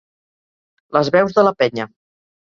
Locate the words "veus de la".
1.15-1.51